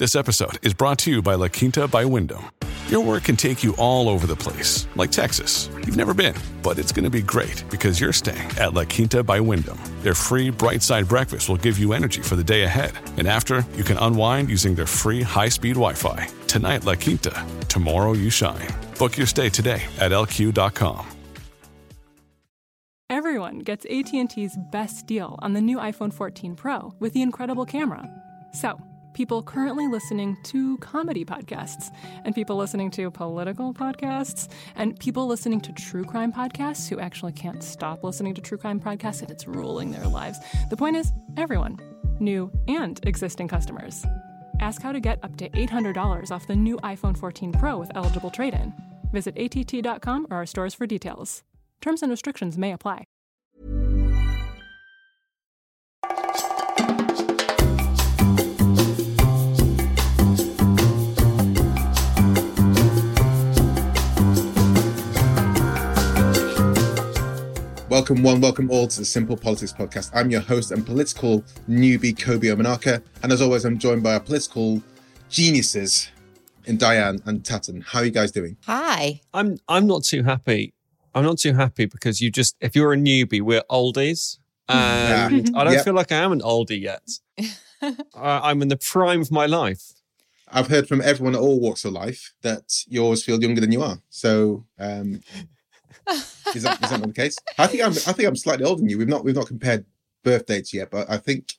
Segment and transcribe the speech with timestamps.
[0.00, 2.50] This episode is brought to you by La Quinta by Wyndham.
[2.88, 5.68] Your work can take you all over the place, like Texas.
[5.76, 9.22] You've never been, but it's going to be great because you're staying at La Quinta
[9.22, 9.78] by Wyndham.
[10.00, 12.92] Their free bright side breakfast will give you energy for the day ahead.
[13.18, 16.28] And after, you can unwind using their free high speed Wi Fi.
[16.46, 17.46] Tonight, La Quinta.
[17.68, 18.68] Tomorrow, you shine.
[18.98, 21.06] Book your stay today at lq.com.
[23.10, 28.08] Everyone gets AT&T's best deal on the new iPhone 14 Pro with the incredible camera.
[28.54, 28.80] So,
[29.14, 31.94] people currently listening to comedy podcasts,
[32.24, 37.32] and people listening to political podcasts, and people listening to true crime podcasts who actually
[37.32, 40.38] can't stop listening to true crime podcasts and it's ruling their lives.
[40.70, 41.78] The point is, everyone,
[42.18, 44.04] new and existing customers.
[44.60, 48.30] Ask how to get up to $800 off the new iPhone 14 Pro with eligible
[48.30, 48.72] trade in.
[49.12, 51.42] Visit att.com or our stores for details.
[51.80, 53.04] Terms and restrictions may apply.
[67.90, 70.10] Welcome, one, welcome all to the Simple Politics Podcast.
[70.14, 73.02] I'm your host and political newbie, Kobe Omanaka.
[73.24, 74.80] And as always, I'm joined by our political
[75.28, 76.08] geniuses
[76.66, 77.80] in Diane and Tatton.
[77.84, 78.56] How are you guys doing?
[78.66, 79.20] Hi.
[79.34, 80.72] I'm I'm not too happy.
[81.16, 85.64] I'm not too happy because you just if you're a newbie, we're oldies, and I
[85.64, 85.84] don't Yep.
[85.84, 87.02] feel like I am an oldie yet.
[87.82, 89.94] I, I'm in the prime of my life.
[90.52, 93.72] I've heard from everyone at all walks of life that you always feel younger than
[93.72, 93.98] you are.
[94.10, 95.22] So, um,
[96.54, 97.36] is that is that not the case?
[97.58, 98.98] I think I'm I think I'm slightly older than you.
[98.98, 99.84] We've not we've not compared
[100.22, 101.54] birth dates yet, but I think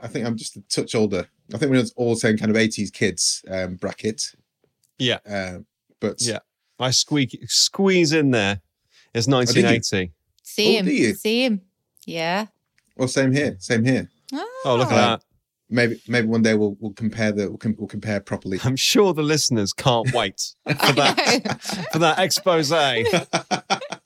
[0.00, 1.26] I think I'm just a touch older.
[1.52, 4.22] I think we're all saying kind of 80s kids um, bracket.
[4.98, 5.18] Yeah.
[5.28, 5.58] Uh,
[6.00, 6.40] but Yeah.
[6.78, 8.60] I squeak squeeze in there.
[9.14, 9.62] It's did you?
[9.62, 10.12] 1980.
[10.42, 10.84] Same.
[10.84, 11.14] do you?
[11.14, 11.62] Same.
[12.06, 12.46] Yeah.
[12.96, 14.08] well, same here, same here.
[14.64, 15.22] Oh, look at that!
[15.70, 18.58] Maybe maybe one day we'll we'll compare the we'll, com- we'll compare properly.
[18.64, 22.72] I'm sure the listeners can't wait for that for that expose.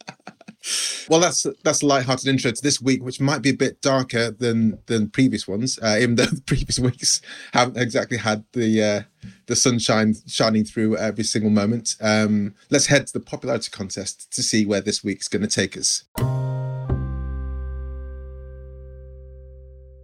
[1.09, 4.31] Well, that's that's a light-hearted intro to this week, which might be a bit darker
[4.31, 7.21] than than previous ones, uh, even though the previous weeks
[7.53, 11.97] haven't exactly had the uh, the sunshine shining through every single moment.
[12.01, 15.77] Um, let's head to the popularity contest to see where this week's going to take
[15.77, 16.05] us.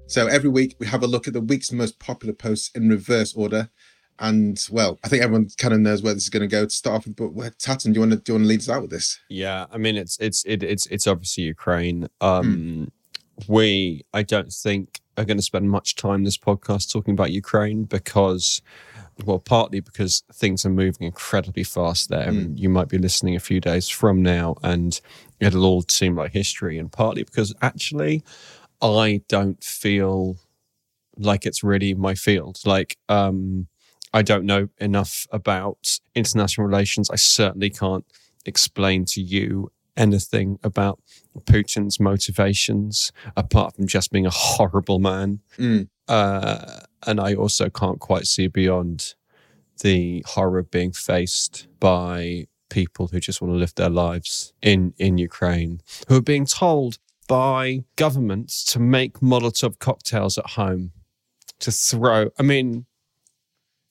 [0.09, 3.35] So every week we have a look at the week's most popular posts in reverse
[3.35, 3.69] order.
[4.19, 6.71] And well, I think everyone kind of knows where this is going to go to
[6.71, 7.15] start off with.
[7.15, 8.91] But where, Tatton, do you want to do you want to lead us out with
[8.91, 9.21] this?
[9.29, 12.09] Yeah, I mean it's it's it, it's it's obviously Ukraine.
[12.23, 12.91] Um
[13.47, 17.85] we I don't think are going to spend much time this podcast talking about Ukraine
[17.85, 18.63] because
[19.25, 23.41] well partly because things are moving incredibly fast there and you might be listening a
[23.41, 25.01] few days from now and
[25.41, 28.23] it'll all seem like history and partly because actually
[28.81, 30.37] I don't feel
[31.16, 33.66] like it's really my field like um
[34.12, 37.11] I don't know enough about international relations.
[37.11, 38.06] I certainly can't
[38.47, 41.00] explain to you anything about
[41.41, 45.41] Putin's motivations apart from just being a horrible man.
[45.59, 45.89] Mm.
[46.06, 49.15] Uh, and I also can't quite see beyond
[49.83, 55.19] the horror being faced by people who just want to live their lives in, in
[55.19, 60.91] Ukraine, who are being told by governments to make Molotov cocktails at home,
[61.61, 62.31] to throw.
[62.39, 62.87] I mean,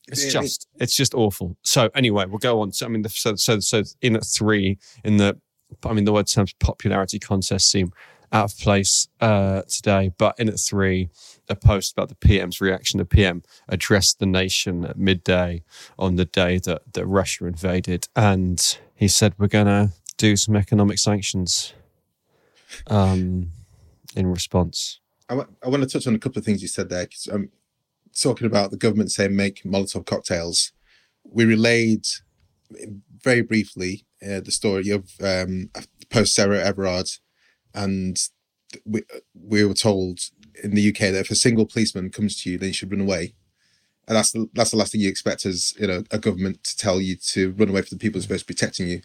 [0.09, 1.55] it's It- just it's just awful.
[1.63, 2.73] So anyway, we'll go on.
[2.73, 5.39] So I mean, the, so so so in at three in the,
[5.83, 7.91] I mean, the word terms popularity contest seem
[8.33, 11.07] out of place uh, today, but in at three,
[11.47, 12.97] a post about the PM's reaction.
[12.97, 15.63] The PM addressed the nation at midday
[15.97, 20.99] on the day that that Russia invaded, and he said, "We're gonna do some economic
[20.99, 21.73] sanctions."
[22.87, 23.49] Um,
[24.15, 24.99] in response.
[25.29, 27.05] I want to touch on a couple of things you said there.
[27.05, 27.49] 'cause, um,
[28.19, 30.71] talking about the government saying make Molotov cocktails,
[31.23, 32.05] we relayed
[33.23, 35.69] very briefly uh, the story of um,
[36.09, 37.09] post Sarah Everard,
[37.73, 38.17] and
[38.85, 39.03] we
[39.33, 40.19] we were told
[40.63, 43.01] in the UK that if a single policeman comes to you, then you should run
[43.01, 43.35] away.
[44.07, 46.77] And that's the that's the last thing you expect as you know a government to
[46.77, 49.01] tell you to run away from the people who are supposed to be protecting you.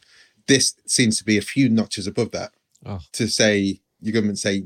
[0.46, 2.52] This seems to be a few notches above that.
[2.84, 3.00] Oh.
[3.12, 4.64] To say your government say,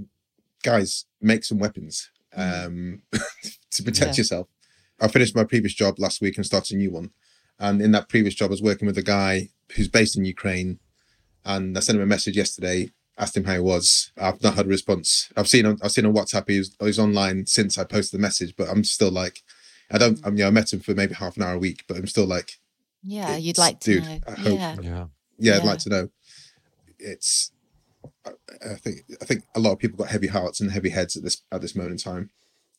[0.62, 3.02] guys, make some weapons um,
[3.70, 4.20] to protect Yeah.
[4.22, 4.48] yourself.
[5.00, 7.10] I finished my previous job last week and started a new one.
[7.58, 10.78] And in that previous job, I was working with a guy who's based in Ukraine.
[11.44, 14.10] And I sent him a message yesterday, asked him how he was.
[14.18, 15.30] I've not had a response.
[15.36, 18.22] I've seen on I've seen on WhatsApp he was, he's online since I posted the
[18.22, 19.42] message, but I'm still like,
[19.90, 20.18] I don't.
[20.26, 22.26] I mean, I met him for maybe half an hour a week, but I'm still
[22.26, 22.58] like,
[23.04, 24.18] Yeah, you'd like to dude, know.
[24.26, 24.76] I hope- Yeah.
[24.82, 25.06] Yeah.
[25.38, 26.08] yeah, I'd like to know.
[26.98, 27.52] It's.
[28.26, 28.30] I,
[28.72, 31.22] I think I think a lot of people got heavy hearts and heavy heads at
[31.22, 32.30] this at this moment in time.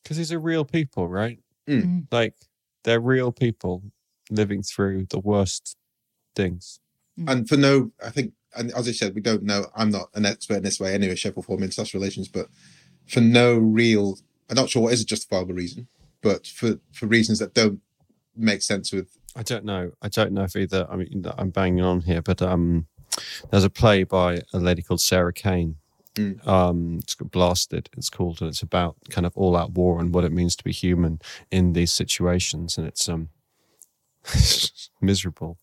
[0.04, 1.40] Because these are real people, right?
[1.68, 1.84] Mm.
[1.84, 2.08] Mm.
[2.12, 2.36] Like
[2.84, 3.84] They're real people
[4.30, 5.78] living through the worst
[6.36, 6.80] things.
[7.28, 9.66] and for no, I think, and as I said, we don't know.
[9.76, 12.48] I'm not an expert in this way anyway, shape or form, international relations, but
[13.08, 14.18] for no real,
[14.50, 15.88] I'm not sure what is a justifiable reason,
[16.22, 17.82] but for for reasons that don't
[18.36, 19.18] make sense with.
[19.36, 19.92] I don't know.
[20.02, 20.88] I don't know if either.
[20.90, 22.88] I mean, I'm banging on here, but um,
[23.50, 25.75] there's a play by a lady called Sarah Kane.
[26.16, 26.48] Mm.
[26.48, 27.90] Um, it's called Blasted.
[27.96, 30.72] It's called, and it's about kind of all-out war and what it means to be
[30.72, 31.19] human
[31.52, 33.30] in these situations, and it's um
[35.02, 35.58] miserable,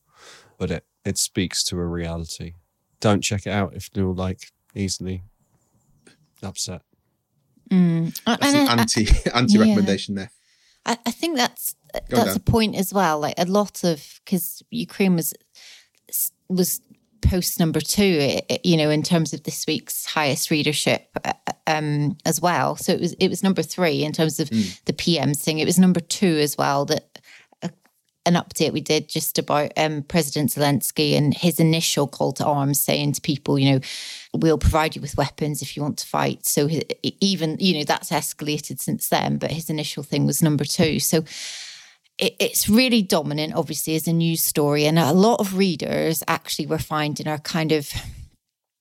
[0.59, 2.55] but it it speaks to a reality.
[3.01, 5.23] Don't check it out if you're like easily
[6.43, 6.83] upset.
[7.71, 8.19] Mm.
[8.25, 10.31] That's And an anti anti recommendation there.
[10.87, 11.75] I, I think that's
[12.11, 12.37] Go that's down.
[12.37, 13.21] a point as well.
[13.21, 15.35] Like a lot of because Ukraine was
[16.49, 16.81] was
[17.25, 21.33] post number two, you know, in terms of this week's highest readership uh,
[21.67, 22.77] um, as well.
[22.77, 24.51] So it was it was number three in terms of
[24.85, 25.59] the PM thing.
[25.59, 27.19] It was number two as well that
[27.63, 27.69] uh,
[28.27, 32.81] an update we did just about um, President Zelensky and his initial call to arms,
[32.81, 33.81] saying to people, you know,
[34.35, 36.45] we'll provide you with weapons if you want to fight.
[36.45, 36.85] So he,
[37.21, 41.01] even you know that's escalated since then, but his initial thing was number two.
[41.01, 41.25] So
[42.19, 46.67] it, it's really dominant, obviously, as a news story, and a lot of readers actually
[46.67, 47.93] we're finding are kind of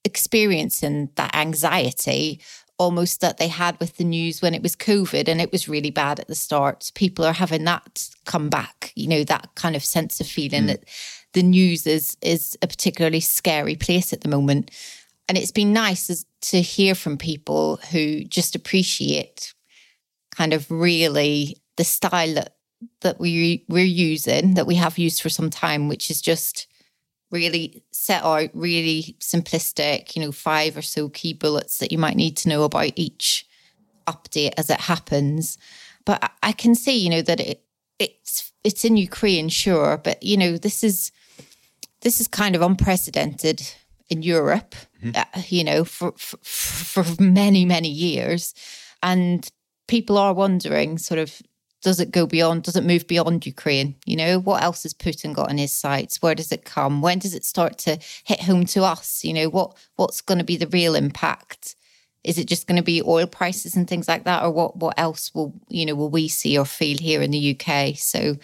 [0.04, 2.42] experiencing that anxiety
[2.78, 5.92] almost that they had with the news when it was COVID and it was really
[5.92, 6.92] bad at the start.
[6.96, 10.68] People are having that come back, you know, that kind of sense of feeling mm.
[10.68, 10.84] that
[11.34, 14.72] the news is is a particularly scary place at the moment.
[15.30, 19.54] And it's been nice as, to hear from people who just appreciate
[20.36, 22.56] kind of really the style that
[23.02, 26.68] that we we're using that we have used for some time, which is just
[27.32, 32.16] really set out really simplistic, you know, five or so key bullets that you might
[32.16, 33.46] need to know about each
[34.08, 35.58] update as it happens.
[36.06, 37.64] But I- can see, you know, that it
[38.00, 41.12] it's it's in Ukraine, sure, but you know, this is
[42.02, 43.62] this is kind of unprecedented
[44.10, 44.76] in Europe,
[45.16, 48.54] uh, you know, for, for for many many years,
[49.02, 49.50] and
[49.88, 51.42] people are wondering, sort of,
[51.84, 52.64] does it go beyond?
[52.64, 53.96] Does it move beyond Ukraine?
[54.06, 56.22] You know, what else has Putin got in his sights?
[56.22, 57.02] Where does it come?
[57.02, 59.24] When does it start to hit home to us?
[59.24, 61.76] You know, what what's going to be the real impact?
[62.24, 64.78] Is it just going to be oil prices and things like that, or what?
[64.78, 67.98] What else will you know will we see or feel here in the UK?
[67.98, 68.38] So,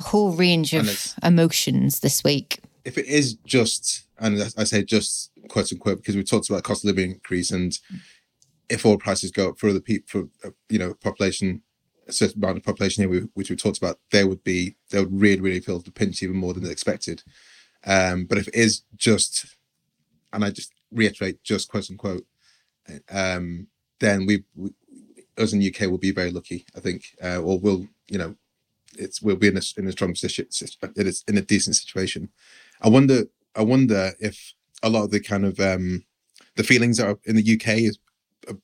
[0.00, 2.58] a whole range of emotions this week.
[2.84, 6.84] if it is just, and I say just quote unquote, because we talked about cost
[6.84, 7.78] of living increase, and
[8.68, 11.62] if oil prices go up for other people, for uh, you know, population,
[12.10, 15.40] certain amount of population here, which we talked about, they would be, they would really,
[15.40, 17.22] really feel the pinch even more than they expected.
[17.84, 19.56] Um, but if it is just,
[20.32, 22.24] and I just reiterate, just quote unquote,
[23.10, 23.68] um,
[24.00, 24.70] then we, we
[25.38, 28.34] us in the UK will be very lucky, I think, uh, or will, you know,
[28.98, 32.28] it's we'll be in a in a strong position, it is in a decent situation.
[32.82, 33.24] I wonder,
[33.56, 36.04] I wonder if a lot of the kind of um,
[36.56, 37.98] the feelings that are in the UK is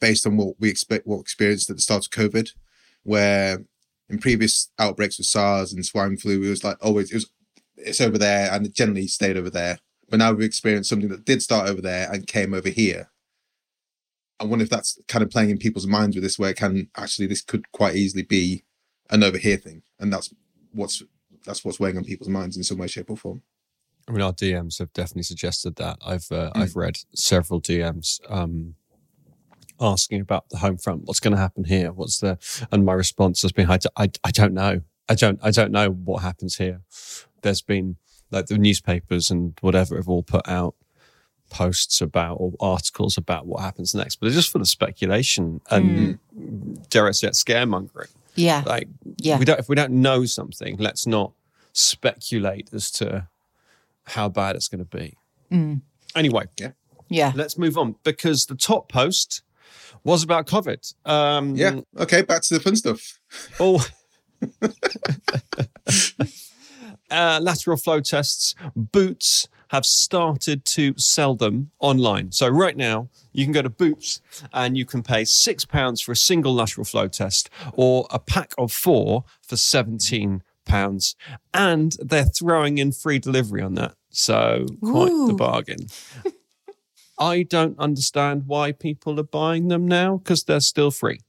[0.00, 2.50] based on what we expect, what experienced at the start of COVID,
[3.08, 3.58] where
[4.10, 7.30] in previous outbreaks with SARS and swine flu, it was like always it was
[7.76, 9.78] it's over there and it generally stayed over there.
[10.10, 13.10] But now we've experienced something that did start over there and came over here.
[14.40, 16.88] I wonder if that's kind of playing in people's minds with this, where it can
[16.96, 18.64] actually this could quite easily be
[19.10, 20.32] an over here thing, and that's
[20.72, 21.02] what's
[21.44, 23.42] that's what's weighing on people's minds in some way, shape, or form.
[24.06, 25.98] I mean, our DMs have definitely suggested that.
[26.06, 26.62] I've uh, Mm.
[26.62, 28.74] I've read several DMs um,
[29.80, 31.02] asking about the home front.
[31.04, 31.92] What's going to happen here?
[31.92, 32.38] What's the?
[32.70, 34.82] And my response has been, I, I, I don't know.
[35.08, 36.82] I don't I don't know what happens here.
[37.42, 37.96] There's been
[38.30, 40.74] like the newspapers and whatever have all put out
[41.50, 46.18] posts about or articles about what happens next, but it's just full of speculation and
[46.34, 46.74] hmm.
[46.90, 48.10] dare I say it, scaremongering.
[48.34, 49.38] Yeah, Like yeah.
[49.38, 51.32] we don't if we don't know something, let's not
[51.72, 53.28] speculate as to
[54.04, 55.16] how bad it's going to be.
[55.50, 55.74] Hmm.
[56.14, 56.72] Anyway, yeah.
[57.08, 57.32] yeah.
[57.34, 59.42] let's move on because the top post
[60.04, 60.94] was about COVID.
[61.04, 61.80] Um, Yeah.
[61.98, 62.22] Okay.
[62.22, 63.18] Back to the fun stuff.
[63.60, 63.84] Oh.
[67.10, 68.54] uh, lateral flow tests.
[68.76, 72.32] Boots have started to sell them online.
[72.32, 74.20] So right now, you can go to Boots
[74.52, 78.52] and you can pay six pounds for a single lateral flow test, or a pack
[78.56, 81.16] of four for seventeen pounds,
[81.52, 83.94] and they're throwing in free delivery on that.
[84.10, 85.86] So quite the bargain.
[87.18, 91.20] I don't understand why people are buying them now because they're still free.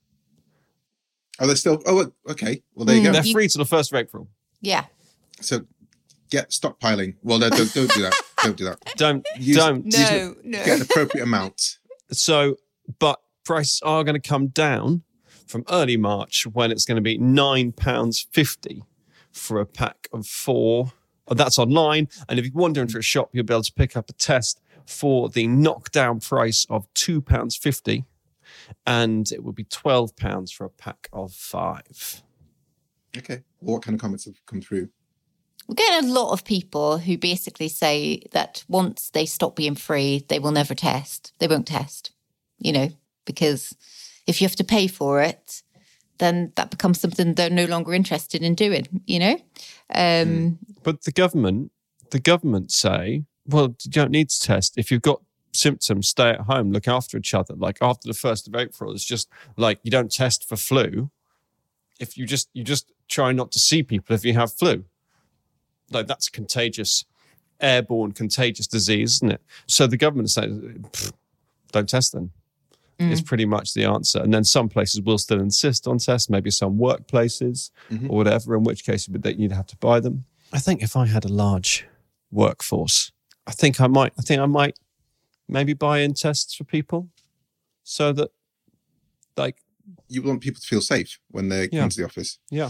[1.40, 1.82] Are they still?
[1.86, 2.62] Oh, okay.
[2.76, 3.06] Well, there you mm.
[3.06, 3.12] go.
[3.14, 4.28] They're You- free till the first of April.
[4.62, 4.86] Yeah.
[5.42, 5.66] So
[6.30, 7.16] get stockpiling.
[7.24, 8.14] Well, no, don't, don't do that.
[8.44, 8.80] Don't do that.
[8.98, 9.86] Don't Use- don't.
[9.86, 11.78] No, Get an appropriate amount.
[12.12, 12.56] So,
[13.00, 15.04] but prices are going to come down
[15.48, 18.84] from early March when it's going to be nine pounds fifty
[19.32, 20.94] for a pack of four.
[21.28, 22.08] Oh, that's online.
[22.28, 24.60] And if you wander into a shop, you'll be able to pick up a test
[24.90, 28.06] for the knockdown price of £2.50.
[28.86, 32.24] And it will be £12 for a pack of five.
[33.18, 33.44] Okay.
[33.60, 34.90] What kind of comments have come through?
[35.68, 40.26] We're getting a lot of people who basically say that once they stop being free,
[40.28, 41.34] they will never test.
[41.38, 42.12] They won't test,
[42.58, 42.90] you know,
[43.26, 43.76] because
[44.26, 45.62] if you have to pay for it,
[46.18, 49.40] then that becomes something they're no longer interested in doing, you know?
[49.94, 51.72] Um, But the government,
[52.10, 54.78] the government say, well, you don't need to test.
[54.78, 57.56] If you've got symptoms, stay at home, look after each other.
[57.56, 61.10] Like after the first of April, it's just like you don't test for flu.
[62.00, 64.86] If you just you just try not to see people if you have flu.
[65.92, 67.06] Like that's contagious,
[67.60, 69.42] airborne contagious disease, isn't it?
[69.68, 70.56] So the government says,
[71.72, 72.32] don't test them.
[73.00, 73.12] Mm.
[73.12, 74.20] Is pretty much the answer.
[74.22, 78.12] And then some places will still insist on tests, maybe some workplaces mm-hmm.
[78.12, 80.26] or whatever, in which case you'd you'd have to buy them.
[80.52, 81.88] I think if I had a large
[82.30, 83.14] workforce,
[83.50, 84.78] I think I might, I think I might
[85.48, 87.10] maybe buy in tests for people
[87.84, 88.30] so that,
[89.36, 89.58] like,
[90.08, 91.80] You want people to feel safe when they Yeah.
[91.82, 92.38] come to the office.
[92.52, 92.70] yeah.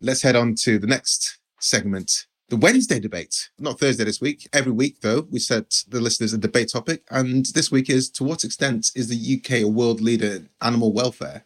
[0.00, 2.10] Let's head on to the next segment.
[2.48, 4.48] The Wednesday debate, not Thursday this week.
[4.54, 7.02] Every week, though, we set the listeners a debate topic.
[7.10, 10.92] And this week is to what extent is the UK a world leader in animal
[10.92, 11.44] welfare?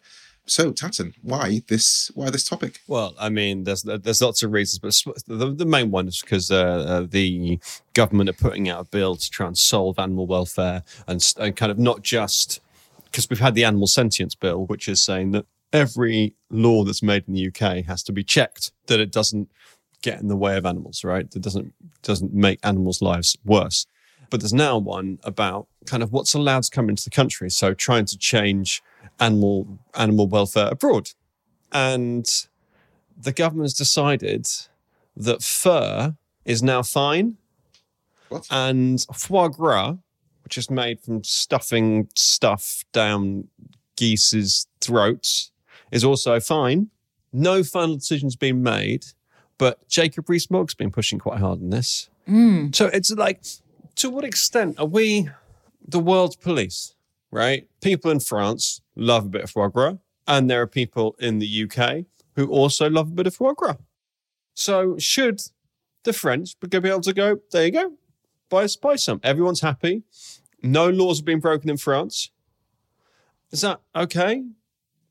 [0.51, 2.11] So, Tatton, why this?
[2.15, 2.81] Why this topic?
[2.89, 6.51] Well, I mean, there's there's lots of reasons, but the, the main one is because
[6.51, 6.57] uh,
[6.89, 7.61] uh, the
[7.95, 11.71] government are putting out a bill to try and solve animal welfare and, and kind
[11.71, 12.61] of not just
[13.05, 17.23] because we've had the animal sentience bill, which is saying that every law that's made
[17.29, 19.49] in the UK has to be checked that it doesn't
[20.03, 21.31] get in the way of animals, right?
[21.31, 23.87] That doesn't doesn't make animals' lives worse.
[24.31, 27.51] But there's now one about kind of what's allowed to come into the country.
[27.51, 28.83] So trying to change
[29.19, 31.11] animal animal welfare abroad.
[31.73, 32.27] And
[33.17, 34.47] the government's decided
[35.17, 37.37] that fur is now fine
[38.29, 38.47] What?
[38.51, 39.97] and foie gras,
[40.45, 43.49] which is made from stuffing stuff down
[43.97, 45.53] geese's throats,
[45.93, 46.89] is also fine.
[47.33, 49.05] No final decision's been made,
[49.59, 52.09] but Jacob Rees-Mogg's been pushing quite hard on this.
[52.27, 52.69] Hmm.
[52.73, 53.43] So it's like,
[53.97, 55.29] to what extent are we
[55.87, 56.95] the world's police,
[57.31, 57.69] right?
[57.81, 59.95] People in France love a bit of foie gras,
[60.27, 62.05] and there are people in the UK
[62.37, 63.77] who also love a bit of foie gras.
[64.55, 65.41] So should
[66.05, 67.93] the French be able to go, there you go,
[68.49, 69.21] buy, buy some.
[69.23, 70.03] Everyone's happy.
[70.63, 72.31] No laws have been broken in France.
[73.51, 74.45] Is that okay?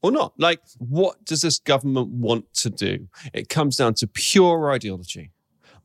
[0.02, 0.34] Or not?
[0.38, 3.08] Like, what does this government want to do?
[3.34, 5.32] It comes down to pure ideology.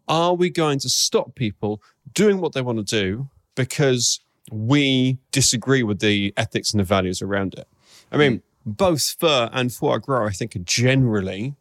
[0.07, 4.21] Are we going to stop people doing what they want to do because
[4.51, 7.67] we disagree with the ethics and the values around it?
[8.13, 11.55] I mean, both fur and foie gras, I think, are generally,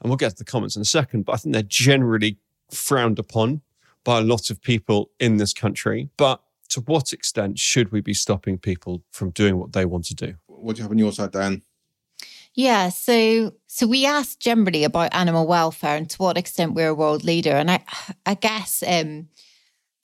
[0.00, 2.38] and we'll get to the comments in a second, but I think they're generally
[2.70, 3.62] frowned upon
[4.04, 6.08] by a lot of people in this country.
[6.16, 10.14] But to what extent should we be stopping people from doing what they want to
[10.14, 10.34] do?
[10.46, 11.62] What do you have on your side, Dan?
[12.54, 16.94] Yeah, so so we asked generally about animal welfare and to what extent we're a
[16.94, 17.84] world leader, and I
[18.26, 19.28] I guess um,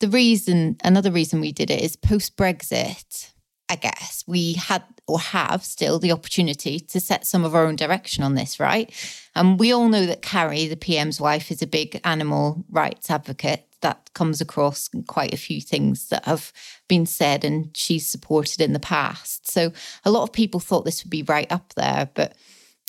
[0.00, 3.32] the reason another reason we did it is post Brexit.
[3.68, 7.76] I guess we had or have still the opportunity to set some of our own
[7.76, 8.92] direction on this, right?
[9.34, 13.64] And we all know that Carrie, the PM's wife, is a big animal rights advocate.
[13.82, 16.52] That comes across in quite a few things that have
[16.88, 19.50] been said and she's supported in the past.
[19.50, 19.72] So
[20.04, 22.08] a lot of people thought this would be right up there.
[22.14, 22.34] But,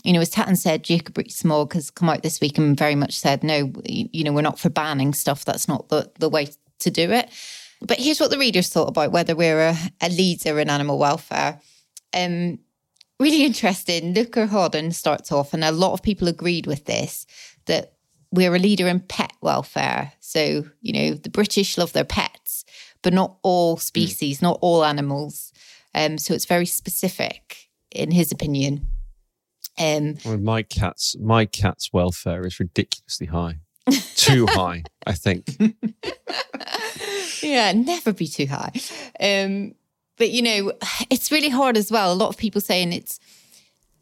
[0.03, 3.17] you know, as Tatton said, Jacob Rees-Mogg has come out this week and very much
[3.17, 5.43] said, no, you know, we're not for banning stuff.
[5.45, 6.47] That's not the, the way
[6.79, 7.29] to do it.
[7.81, 11.59] But here's what the readers thought about whether we're a, a leader in animal welfare.
[12.13, 12.59] Um,
[13.19, 14.13] really interesting.
[14.13, 17.25] Luca Hodden starts off, and a lot of people agreed with this
[17.65, 17.93] that
[18.31, 20.13] we're a leader in pet welfare.
[20.19, 22.65] So, you know, the British love their pets,
[23.01, 25.53] but not all species, not all animals.
[25.93, 28.87] Um, so it's very specific in his opinion.
[29.79, 33.59] Um, Well, my cat's my cat's welfare is ridiculously high,
[34.15, 35.47] too high, I think.
[37.43, 38.71] yeah, never be too high.
[39.19, 39.75] Um,
[40.17, 40.73] but you know,
[41.09, 42.11] it's really hard as well.
[42.11, 43.19] A lot of people saying it's,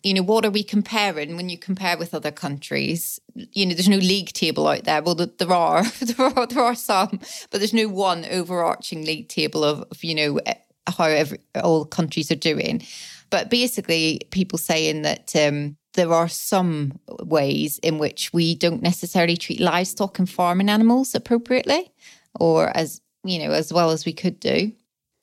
[0.04, 3.20] you know, what are we comparing when you compare with other countries?
[3.34, 5.02] You know, there's no league table out there.
[5.02, 9.64] Well, there are, there are, there are some, but there's no one overarching league table
[9.64, 10.40] of, of you know,
[10.88, 12.84] how every, all countries are doing.
[13.30, 19.38] But basically, people saying that um, there are some ways in which we don't necessarily
[19.38, 21.92] treat livestock and farming animals appropriately,
[22.40, 24.72] or as you know, as well as we could do,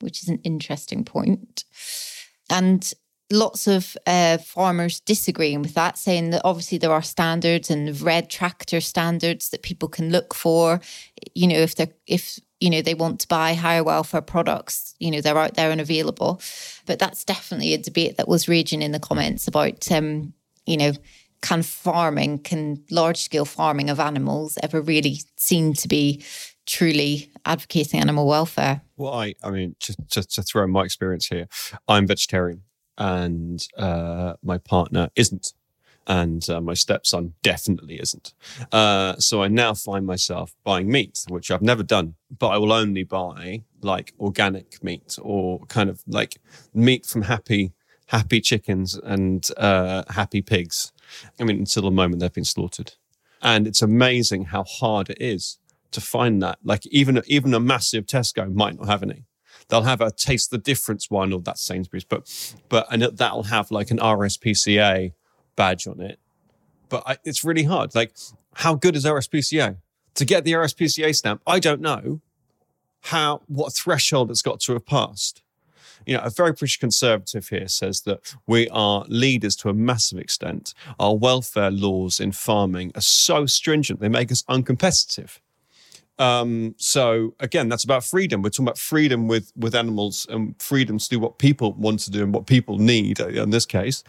[0.00, 1.64] which is an interesting point.
[2.50, 2.92] And
[3.32, 8.28] lots of uh, farmers disagreeing with that, saying that obviously there are standards and red
[8.28, 10.80] tractor standards that people can look for.
[11.34, 15.10] You know, if they're if you know they want to buy higher welfare products, you
[15.10, 16.40] know they're out there and available.
[16.86, 20.34] But that's definitely a debate that was raging in the comments about, um,
[20.66, 20.92] you know,
[21.40, 26.22] can farming, can large scale farming of animals ever really seem to be
[26.66, 28.82] truly advocating animal welfare?
[28.96, 31.48] Well, I, I mean, just, just to throw my experience here,
[31.88, 32.62] I'm vegetarian
[32.96, 35.52] and uh, my partner isn't.
[36.04, 38.34] And uh, my stepson definitely isn't.
[38.72, 42.72] Uh, so I now find myself buying meat, which I've never done, but I will
[42.72, 46.38] only buy like organic meat or kind of like
[46.74, 47.72] meat from happy,
[48.12, 50.92] happy chickens and uh, happy pigs.
[51.40, 52.92] I mean, until the moment they've been slaughtered.
[53.40, 55.58] And it's amazing how hard it is
[55.92, 56.58] to find that.
[56.62, 59.24] Like even even a massive Tesco might not have any.
[59.68, 62.22] They'll have a taste the difference one, or that's Sainsbury's, but
[62.68, 65.12] but and that'll have like an RSPCA
[65.56, 66.18] badge on it.
[66.88, 67.94] But I, it's really hard.
[67.94, 68.14] Like,
[68.54, 69.78] how good is RSPCA?
[70.16, 72.20] To get the RSPCA stamp, I don't know
[73.04, 75.41] how what threshold it's got to have passed.
[76.06, 80.18] You know, a very British conservative here says that we are leaders to a massive
[80.18, 80.74] extent.
[80.98, 85.38] Our welfare laws in farming are so stringent, they make us uncompetitive.
[86.18, 88.42] Um, so again, that's about freedom.
[88.42, 92.10] We're talking about freedom with with animals and freedom to do what people want to
[92.10, 94.04] do and what people need uh, in this case,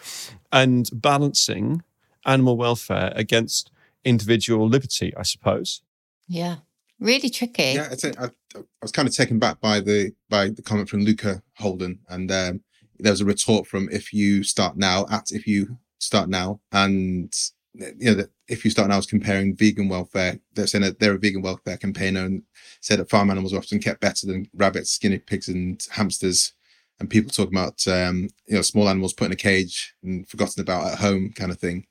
[0.52, 1.82] and balancing
[2.26, 3.72] animal welfare against
[4.04, 5.82] individual liberty, I suppose.
[6.28, 6.58] Yeah,
[7.04, 7.74] really tricky.
[7.76, 11.44] Yeah, I, I was kind of taken back by the by the comment from Luca
[11.58, 12.62] Holden, and um,
[12.98, 17.32] there was a retort from "If you start now" at "If you start now," and
[17.74, 21.16] you know that if you start now as comparing vegan welfare, they're saying that they're
[21.16, 22.44] a vegan welfare campaigner and
[22.82, 26.54] said that farm animals are often kept better than rabbits, guinea pigs, and hamsters.
[27.00, 30.62] And people talk about um, you know small animals put in a cage and forgotten
[30.62, 31.86] about at home kind of thing.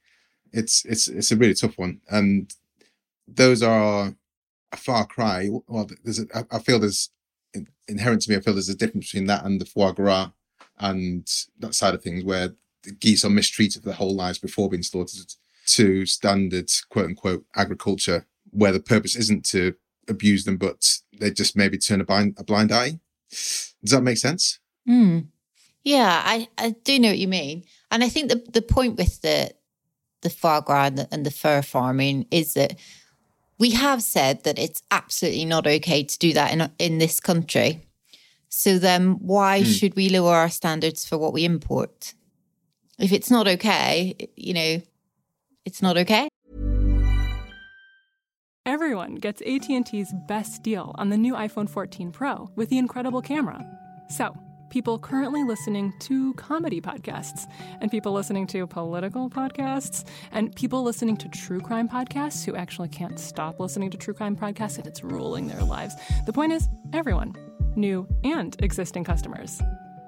[0.52, 2.52] It's it's it's a really tough one, and
[3.26, 4.14] those are
[4.72, 5.48] a far cry.
[5.68, 7.10] Well, there's a, I feel there's
[7.88, 8.36] inherent to me.
[8.36, 10.30] I feel there's a difference between that and the foie gras
[10.78, 14.68] and that side of things where the geese are mistreated for their whole lives before
[14.68, 15.34] being slaughtered
[15.66, 19.74] to standard quote unquote agriculture where the purpose isn't to
[20.08, 22.98] abuse them, but they just maybe turn a blind, a blind eye.
[23.30, 24.58] Does that make sense?
[24.88, 25.26] Mm.
[25.84, 27.64] Yeah, I, I do know what you mean.
[27.90, 29.52] And I think the, the point with the
[30.22, 32.78] the foie gras and the, and the fur farming is that
[33.58, 37.80] we have said that it's absolutely not okay to do that in in this country.
[38.48, 39.64] So then why mm.
[39.64, 42.14] should we lower our standards for what we import?
[42.98, 44.82] If it's not okay, you know,
[45.64, 46.28] it's not okay.
[48.64, 53.64] Everyone gets AT&T's best deal on the new iPhone 14 Pro with the incredible camera.
[54.08, 54.36] So,
[54.72, 57.46] people currently listening to comedy podcasts,
[57.82, 62.88] and people listening to political podcasts, and people listening to true crime podcasts who actually
[62.88, 65.94] can't stop listening to true crime podcasts and it's ruling their lives.
[66.24, 67.34] The point is, everyone,
[67.76, 69.60] new and existing customers.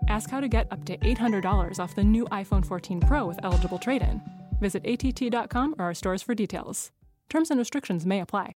[0.09, 3.79] Ask how to get up to $800 off the new iPhone 14 Pro with eligible
[3.79, 4.23] trade in.
[4.61, 6.91] Visit att.com or our stores for details.
[7.29, 8.53] Terms and restrictions may apply.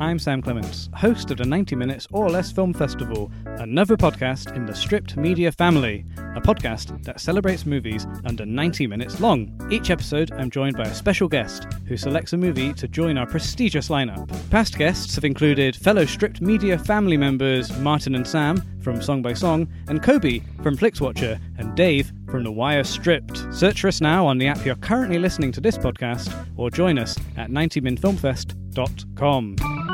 [0.00, 4.64] I'm Sam Clements, host of the 90 Minutes or Less Film Festival, another podcast in
[4.64, 9.54] the Stripped Media family, a podcast that celebrates movies under 90 minutes long.
[9.70, 13.26] Each episode, I'm joined by a special guest who selects a movie to join our
[13.26, 14.26] prestigious lineup.
[14.48, 19.34] Past guests have included fellow Stripped Media family members Martin and Sam from Song by
[19.34, 23.44] Song, and Kobe from Flixwatcher, and Dave from The Wire Stripped.
[23.52, 26.98] Search for us now on the app you're currently listening to this podcast, or join
[26.98, 29.89] us at 90minfilmfest.com.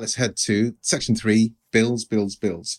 [0.00, 2.78] Let's head to section three bills, bills, bills.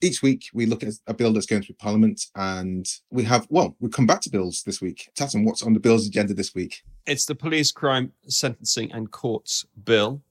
[0.00, 3.74] Each week, we look at a bill that's going through Parliament, and we have, well,
[3.80, 5.10] we come back to bills this week.
[5.16, 6.82] Tatton, what's on the bill's agenda this week?
[7.04, 10.22] It's the Police Crime Sentencing and Courts Bill,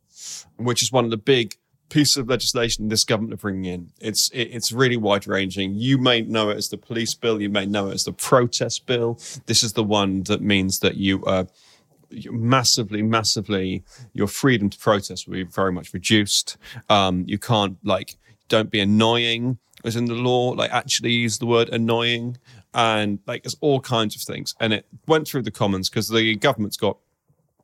[0.56, 1.58] which is one of the big
[1.92, 3.92] piece of legislation this government are bringing in.
[4.00, 5.76] It's it, it's really wide ranging.
[5.76, 7.42] You may know it as the police bill.
[7.42, 9.20] You may know it as the protest bill.
[9.46, 11.48] This is the one that means that you are
[12.32, 16.58] massively, massively your freedom to protest will be very much reduced.
[16.90, 20.52] Um, you can't like don't be annoying as in the law.
[20.52, 22.38] Like actually use the word annoying
[22.74, 24.56] and like there's all kinds of things.
[24.62, 26.98] And it went through the Commons because the government's got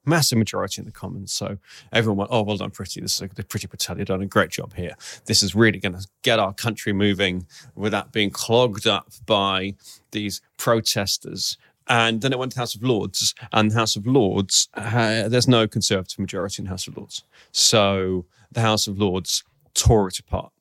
[0.08, 1.34] massive majority in the Commons.
[1.34, 1.58] So
[1.92, 3.02] everyone went, oh, well done, Priti.
[3.02, 3.98] This is a, Priti Patel.
[3.98, 4.96] You've done a great job here.
[5.26, 9.76] This is really going to get our country moving without being clogged up by
[10.12, 11.58] these protesters.
[11.88, 15.30] And then it went to the House of Lords, and the House of Lords, uh,
[15.30, 17.24] there's no Conservative majority in the House of Lords.
[17.52, 19.44] So the House of Lords
[19.74, 20.52] tore it apart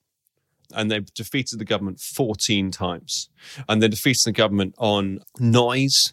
[0.75, 3.29] and they defeated the government 14 times.
[3.69, 6.13] And they defeated the government on noise.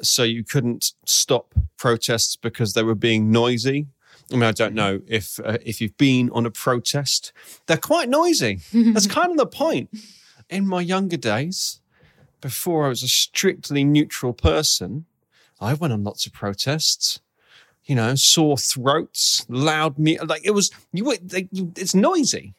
[0.00, 3.86] So you couldn't stop protests because they were being noisy.
[4.32, 7.32] I mean, I don't know if uh, if you've been on a protest,
[7.66, 8.60] they're quite noisy.
[8.72, 9.90] That's kind of the point.
[10.50, 11.80] In my younger days,
[12.40, 15.06] before I was a strictly neutral person,
[15.60, 17.20] I went on lots of protests.
[17.84, 20.26] You know, sore throats, loud music.
[20.26, 21.12] Like it was, you.
[21.76, 22.54] It's noisy.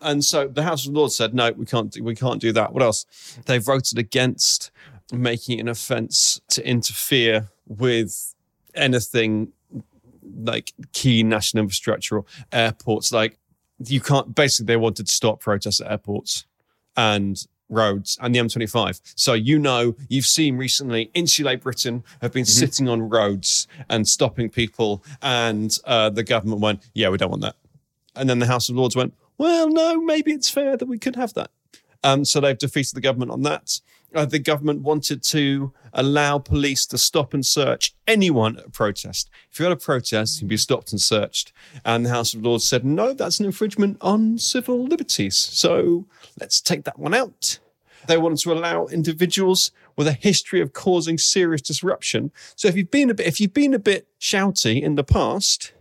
[0.00, 2.72] And so the House of Lords said, no, we can't do, we can't do that.
[2.72, 3.04] What else?
[3.46, 4.70] They voted against
[5.12, 8.34] making it an offence to interfere with
[8.74, 9.52] anything
[10.44, 13.12] like key national infrastructure or airports.
[13.12, 13.38] Like
[13.84, 14.34] you can't.
[14.34, 16.44] Basically, they wanted to stop protests at airports
[16.96, 19.00] and roads and the M25.
[19.14, 22.58] So you know, you've seen recently, Insulate Britain have been mm-hmm.
[22.58, 27.42] sitting on roads and stopping people, and uh, the government went, "Yeah, we don't want
[27.42, 27.56] that."
[28.16, 31.16] And then the House of Lords went, well, no, maybe it's fair that we could
[31.16, 31.50] have that.
[32.02, 33.80] Um, so they've defeated the government on that.
[34.14, 39.30] Uh, the government wanted to allow police to stop and search anyone at a protest.
[39.50, 41.52] If you're at a protest, you'd be stopped and searched.
[41.84, 45.36] And the House of Lords said, no, that's an infringement on civil liberties.
[45.36, 46.06] So
[46.40, 47.60] let's take that one out.
[48.08, 52.32] They wanted to allow individuals with a history of causing serious disruption.
[52.56, 55.72] So if you've been a bit, if you've been a bit shouty in the past,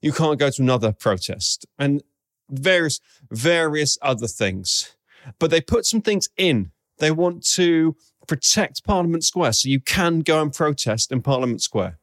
[0.00, 1.66] you can't go to another protest.
[1.78, 2.02] And
[2.48, 4.95] various various other things.
[5.38, 6.70] But they put some things in.
[6.98, 11.98] They want to protect Parliament Square, so you can go and protest in Parliament Square.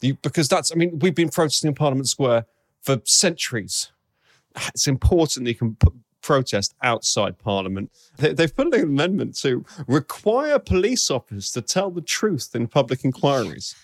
[0.00, 2.46] You, because that's, I mean, we've been protesting in Parliament Square
[2.80, 3.92] for centuries.
[4.68, 7.90] It's important that you can put, protest outside Parliament.
[8.16, 13.04] They, have put an amendment to require police officers to tell the truth in public
[13.04, 13.74] inquiries.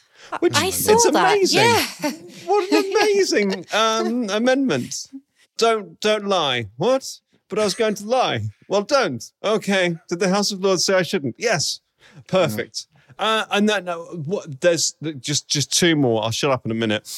[0.40, 1.60] Which I saw it's amazing.
[1.60, 1.96] That.
[2.02, 2.10] Yeah.
[2.46, 5.08] what an amazing um, amendment
[5.56, 6.70] don't don't lie.
[6.76, 7.20] What?
[7.48, 8.42] But I was going to lie.
[8.68, 9.24] Well, don't.
[9.42, 9.96] Okay.
[10.08, 11.36] Did the House of Lords say I shouldn't?
[11.38, 11.80] Yes.
[12.26, 12.86] Perfect.
[13.18, 14.60] Uh, and then no, what?
[14.60, 16.22] There's just just two more.
[16.22, 17.08] I'll shut up in a minute.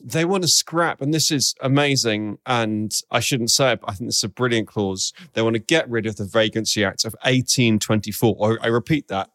[0.00, 2.38] They want to scrap, and this is amazing.
[2.46, 5.12] And I shouldn't say it, but I think this is a brilliant clause.
[5.32, 8.36] They want to get rid of the Vagrancy Act of 1824.
[8.38, 9.30] Or I repeat that,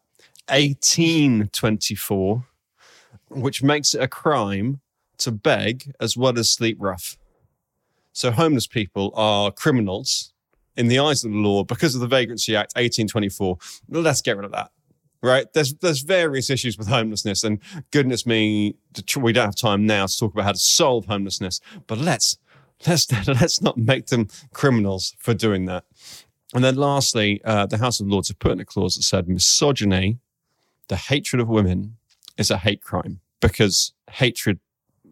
[0.48, 2.46] 1824,
[3.30, 4.80] which makes it a crime
[5.18, 7.18] to beg as well as sleep rough.
[8.14, 10.32] So homeless people are criminals
[10.76, 13.58] in the eyes of the law because of the Vagrancy Act 1824.
[13.88, 14.70] Let's get rid of that.
[15.20, 15.46] Right?
[15.52, 17.58] There's there's various issues with homelessness, and
[17.90, 18.76] goodness me,
[19.16, 21.60] we don't have time now to talk about how to solve homelessness.
[21.86, 22.38] But let's
[22.86, 25.84] let's let's not make them criminals for doing that.
[26.54, 29.28] And then lastly, uh, the House of Lords have put in a clause that said
[29.28, 30.18] misogyny,
[30.88, 31.96] the hatred of women,
[32.36, 34.60] is a hate crime because hatred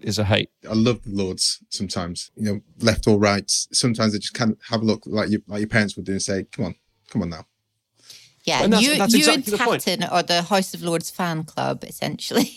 [0.05, 0.51] is a hate.
[0.69, 3.49] I love the Lords sometimes, you know, left or right.
[3.49, 6.12] Sometimes they just kind of have a look like you, like your parents would do
[6.12, 6.75] and say, come on,
[7.11, 7.47] come on now.
[8.45, 11.85] Yeah, and that's, you, that's exactly and Tatton are the House of Lords fan club,
[11.85, 12.51] essentially.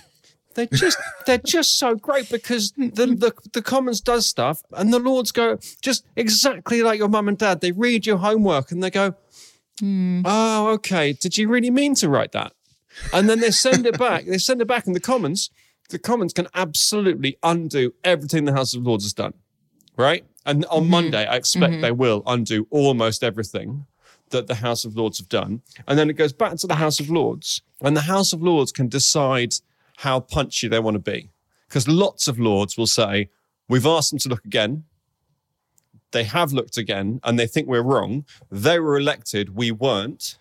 [0.54, 5.00] they're just they're just so great because the, the the Commons does stuff and the
[5.00, 7.60] Lords go just exactly like your mum and dad.
[7.60, 9.16] They read your homework and they go,
[9.82, 10.22] mm.
[10.24, 11.12] "Oh, okay.
[11.12, 12.52] Did you really mean to write that?"
[13.12, 14.26] And then they send it back.
[14.26, 15.50] They send it back in the Commons
[15.90, 19.34] the Commons can absolutely undo everything the House of Lords has done,
[19.96, 20.24] right?
[20.46, 20.90] And on mm-hmm.
[20.90, 21.82] Monday, I expect mm-hmm.
[21.82, 23.86] they will undo almost everything
[24.30, 25.62] that the House of Lords have done.
[25.86, 28.72] And then it goes back to the House of Lords, and the House of Lords
[28.72, 29.54] can decide
[29.98, 31.30] how punchy they want to be.
[31.68, 33.30] Because lots of Lords will say,
[33.68, 34.84] We've asked them to look again.
[36.12, 38.24] They have looked again, and they think we're wrong.
[38.50, 40.38] They were elected, we weren't.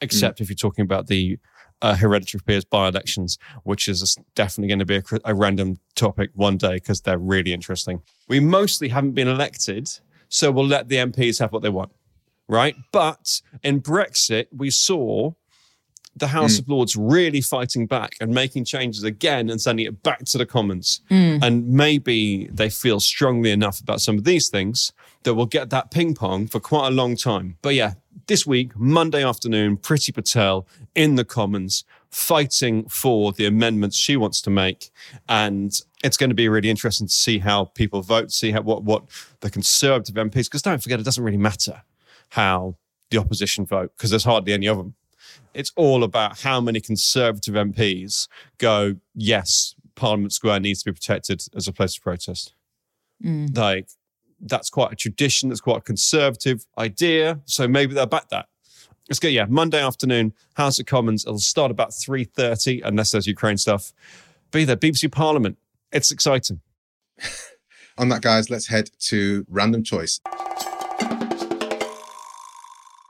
[0.00, 0.40] Except mm.
[0.42, 1.38] if you're talking about the
[1.82, 6.30] uh, hereditary peers by elections, which is definitely going to be a, a random topic
[6.34, 8.02] one day because they're really interesting.
[8.28, 9.88] We mostly haven't been elected,
[10.28, 11.92] so we'll let the MPs have what they want,
[12.48, 12.76] right?
[12.92, 15.32] But in Brexit, we saw
[16.18, 16.60] the House mm.
[16.60, 20.46] of Lords really fighting back and making changes again and sending it back to the
[20.46, 21.00] Commons.
[21.10, 21.42] Mm.
[21.42, 25.90] And maybe they feel strongly enough about some of these things that we'll get that
[25.90, 27.56] ping pong for quite a long time.
[27.62, 27.94] But yeah,
[28.26, 34.40] this week, Monday afternoon, Priti Patel in the Commons fighting for the amendments she wants
[34.42, 34.90] to make.
[35.28, 38.84] And it's going to be really interesting to see how people vote, see how what,
[38.84, 39.04] what
[39.40, 41.82] the Conservative MPs, because don't forget, it doesn't really matter
[42.30, 42.76] how
[43.10, 44.94] the opposition vote, because there's hardly any of them.
[45.54, 51.42] It's all about how many Conservative MPs go, yes, Parliament Square needs to be protected
[51.54, 52.54] as a place of protest.
[53.24, 53.56] Mm.
[53.56, 53.88] Like,
[54.40, 57.40] that's quite a tradition, that's quite a conservative idea.
[57.44, 58.46] So maybe they'll back that.
[59.08, 61.24] Let's go, yeah, Monday afternoon, House of Commons.
[61.24, 63.92] It'll start about 3.30, unless there's Ukraine stuff.
[64.52, 65.56] Be there, BBC Parliament.
[65.92, 66.60] It's exciting.
[67.98, 70.20] On that, guys, let's head to random choice.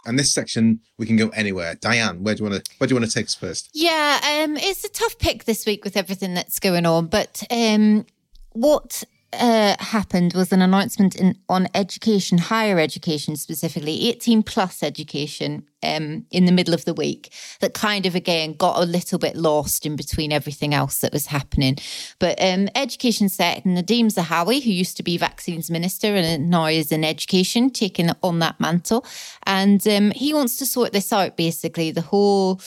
[0.09, 1.75] And this section, we can go anywhere.
[1.75, 3.69] Diane, where do you want to where do you want to take us first?
[3.75, 7.09] Yeah, um, it's a tough pick this week with everything that's going on.
[7.09, 8.07] But um,
[8.53, 15.67] what uh, happened was an announcement in on education, higher education specifically, 18 plus education
[15.83, 19.37] um, in the middle of the week that kind of again got a little bit
[19.37, 21.77] lost in between everything else that was happening.
[22.19, 26.91] But um, education set Nadhim Zahawi, who used to be vaccines minister and now is
[26.91, 29.05] in education, taking on that mantle.
[29.45, 32.61] And um, he wants to sort this out basically, the whole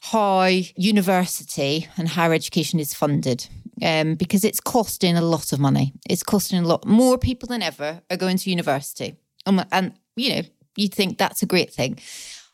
[0.00, 3.48] how university and higher education is funded
[3.82, 5.92] um, because it's costing a lot of money.
[6.08, 6.86] It's costing a lot.
[6.86, 9.16] More people than ever are going to university.
[9.46, 10.42] Um, and, you know,
[10.76, 11.98] you'd think that's a great thing.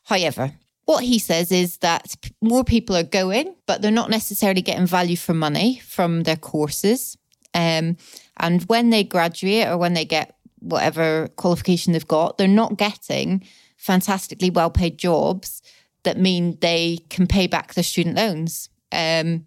[0.04, 0.52] However,
[0.84, 5.16] what he says is that more people are going, but they're not necessarily getting value
[5.16, 7.16] for money from their courses.
[7.54, 7.96] Um,
[8.37, 13.44] and when they graduate or when they get whatever qualification they've got, they're not getting
[13.76, 15.62] fantastically well paid jobs
[16.02, 18.68] that mean they can pay back their student loans.
[18.92, 19.46] Um,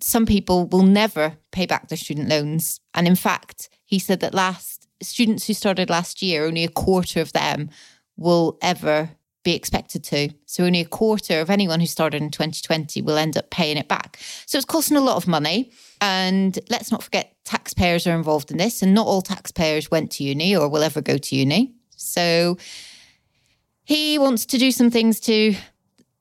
[0.00, 2.80] some people will never pay back their student loans.
[2.94, 7.20] And in fact, he said that last students who started last year, only a quarter
[7.20, 7.70] of them
[8.16, 9.10] will ever
[9.44, 10.28] be expected to.
[10.46, 13.88] So only a quarter of anyone who started in 2020 will end up paying it
[13.88, 14.18] back.
[14.46, 15.70] So it's costing a lot of money.
[16.00, 20.24] And let's not forget taxpayers are involved in this, and not all taxpayers went to
[20.24, 21.72] uni or will ever go to uni.
[21.96, 22.58] So
[23.84, 25.54] he wants to do some things to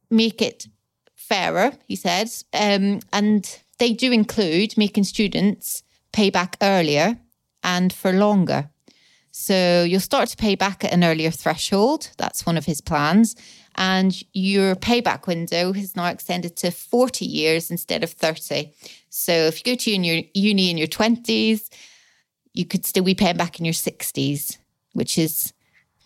[0.10, 0.68] make it
[1.16, 2.30] fairer, he said.
[2.54, 7.20] Um, and they do include making students pay back earlier
[7.64, 8.70] and for longer.
[9.32, 12.10] So you'll start to pay back at an earlier threshold.
[12.18, 13.36] That's one of his plans.
[13.76, 18.74] And your payback window has now extended to 40 years instead of 30.
[19.10, 21.70] So if you go to uni, uni in your 20s,
[22.54, 24.58] you could still be paying back in your 60s,
[24.94, 25.54] which is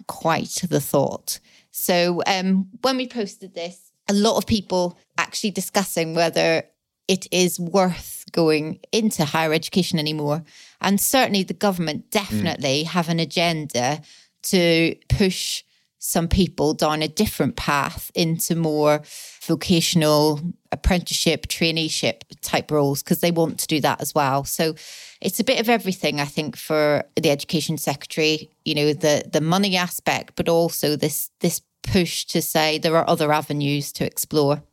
[0.07, 1.39] quite the thought.
[1.71, 6.63] So um, when we posted this, a lot of people actually discussing whether
[7.07, 10.43] it is worth going into higher education anymore.
[10.79, 12.09] And certainly the government mm.
[12.11, 14.01] definitely have an agenda
[14.43, 15.63] to push
[16.03, 19.01] some people down a different path into more
[19.43, 24.43] vocational apprenticeship, traineeship type roles because they want to do that as well.
[24.43, 24.73] So
[25.21, 28.49] it's a bit of everything, I think, for the education secretary.
[28.65, 33.07] You know, the the money aspect, but also this this push to say there are
[33.07, 34.63] other avenues to explore.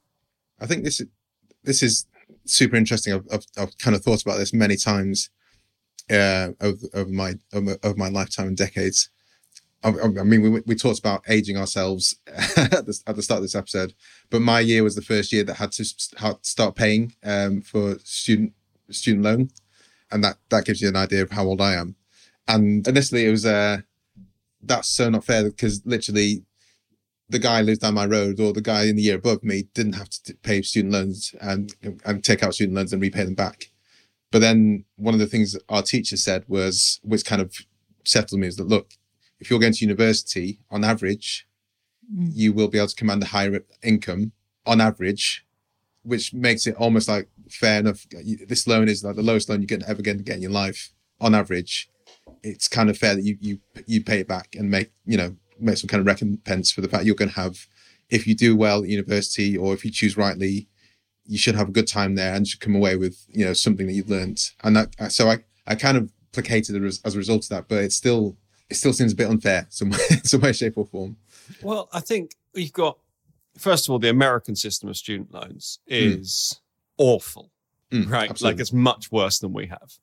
[0.60, 1.08] I think this is
[1.62, 2.06] this is
[2.48, 3.14] super interesting.
[3.14, 5.30] I've, I've, I've kind of thought about this many times
[6.10, 9.10] uh, over, over my over, my lifetime and decades.
[9.84, 13.44] I, I mean, we we talked about aging ourselves at the, at the start of
[13.44, 13.94] this episode,
[14.30, 17.98] but my year was the first year that had to st- start paying um, for
[18.04, 18.52] student
[18.90, 19.50] student loan,
[20.10, 21.96] and that that gives you an idea of how old I am.
[22.48, 23.78] And initially, it was uh,
[24.62, 26.44] that's so not fair because literally
[27.28, 29.94] the guy lives down my road or the guy in the year above me didn't
[29.94, 33.70] have to pay student loans and and take out student loans and repay them back.
[34.30, 37.54] But then one of the things our teacher said was, which kind of
[38.04, 38.92] settled me, is that look,
[39.40, 41.46] if you're going to university, on average,
[42.14, 42.30] Mm.
[42.32, 44.32] you will be able to command a higher income
[44.64, 45.44] on average,
[46.02, 48.06] which makes it almost like fair enough.
[48.48, 50.92] This loan is like the lowest loan you're ever going to get in your life
[51.20, 51.90] on average.
[52.42, 55.36] It's kind of fair that you you you pay it back and make you know
[55.60, 57.66] make some kind of recompense for the fact you're going to have
[58.10, 60.66] if you do well at university or if you choose rightly
[61.26, 63.86] you should have a good time there and should come away with you know something
[63.86, 67.48] that you've learned and that so i i kind of placated as, a result of
[67.50, 68.36] that but it still
[68.70, 71.16] it still seems a bit unfair some way, some way shape or form
[71.62, 72.98] Well, I think you've got,
[73.56, 76.60] first of all, the American system of student loans is
[76.98, 77.50] awful,
[77.90, 78.28] Mm, right?
[78.28, 78.54] absolutely.
[78.56, 79.94] Like it's much worse than we have.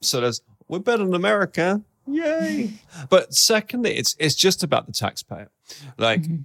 [0.00, 1.82] So there's, we're better than America.
[2.06, 2.74] Yay.
[3.08, 5.50] but secondly, it's, it's just about the taxpayer.
[5.98, 6.42] Like mm-hmm.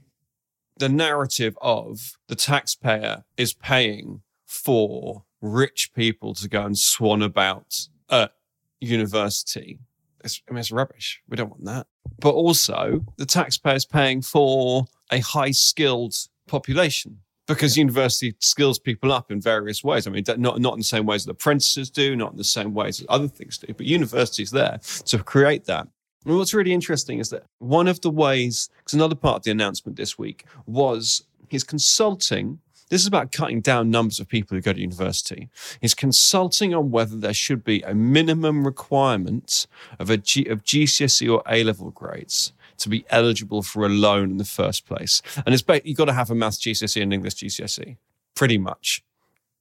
[0.78, 7.88] the narrative of the taxpayer is paying for rich people to go and swan about
[8.10, 8.34] at
[8.80, 9.80] university.
[10.24, 11.22] It's, I mean, it's rubbish.
[11.30, 11.88] We don't want that.
[12.20, 16.16] But also, the taxpayer's paying for a high skilled
[16.48, 17.20] population
[17.50, 20.06] because university skills people up in various ways.
[20.06, 22.76] I mean, not, not in the same ways that apprentices do, not in the same
[22.76, 25.88] ways that other things do, but university's there to create that.
[26.26, 29.52] And what's really interesting is that one of the ways, because another part of the
[29.52, 32.60] announcement this week was he's consulting
[32.90, 35.50] This is about cutting down numbers of people who go to university.
[35.80, 39.68] He's consulting on whether there should be a minimum requirement
[40.00, 44.32] of a G, of GCSE or A level grades to be eligible for a loan
[44.32, 45.22] in the first place.
[45.46, 47.98] And it's ba- you've got to have a maths GCSE and English GCSE,
[48.36, 49.04] pretty much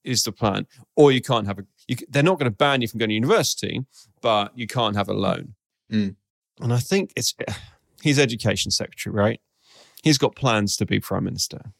[0.04, 0.66] is the plan.
[0.96, 3.14] Or you can't have a, you, they're not going to ban you from going to
[3.14, 3.84] university,
[4.20, 5.54] but you can't have a loan.
[5.92, 6.16] Mm.
[6.60, 7.34] And I think it's,
[8.02, 9.40] he's education secretary, right?
[10.02, 11.72] He's got plans to be prime minister.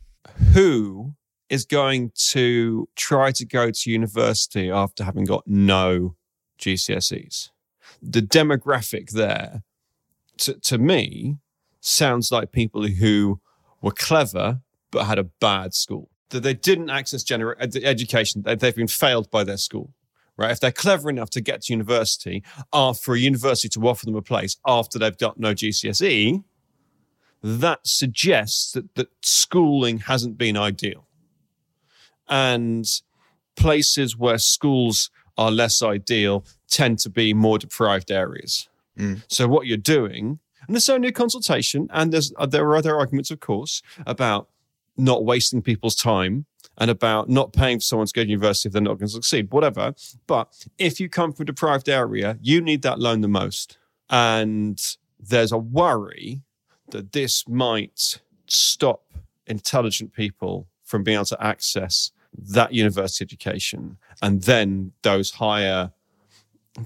[0.53, 1.15] Who
[1.49, 6.17] is going to try to go to university after having got no
[6.61, 7.51] GCSEs?
[8.03, 9.63] The demographic there,
[10.39, 11.39] to, to me,
[11.81, 13.41] sounds like people who
[13.83, 16.11] were clever but had a bad school.
[16.31, 19.93] That they didn't access gener- ed- education, they've been failed by their school.
[20.37, 20.53] Right?
[20.53, 24.15] If they're clever enough to get to university, uh, for a university to offer them
[24.15, 26.45] a place after they've got no GCSE,
[27.43, 31.07] that suggests that, that schooling hasn't been ideal.
[32.29, 32.87] And
[33.57, 38.69] places where schools are less ideal tend to be more deprived areas.
[38.99, 39.23] Mm.
[39.29, 42.97] So what you're doing, and there's only a consultation, and there's uh, there are other
[42.97, 44.49] arguments, of course, about
[44.97, 48.73] not wasting people's time and about not paying for someone to go to university if
[48.73, 49.95] they're not going to succeed, whatever.
[50.27, 53.79] But if you come from a deprived area, you need that loan the most.
[54.11, 54.81] And
[55.19, 56.43] there's a worry
[56.91, 59.05] that this might stop
[59.47, 65.93] intelligent people from being able to access that university education and then those higher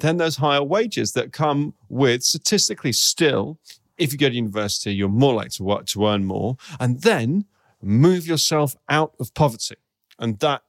[0.01, 3.59] then those higher wages that come with statistically still
[3.99, 7.45] if you go to university you're more likely to work to earn more and then
[7.83, 9.77] move yourself out of poverty
[10.19, 10.63] and that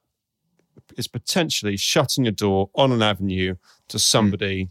[0.97, 3.55] is potentially shutting a door on an avenue
[3.87, 4.69] to somebody